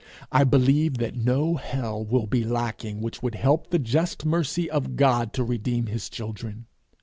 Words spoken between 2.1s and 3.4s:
be lacking which would